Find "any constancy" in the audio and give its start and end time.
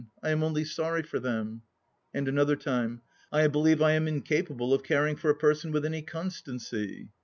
5.85-7.09